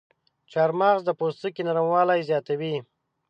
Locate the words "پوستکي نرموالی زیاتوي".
1.19-2.75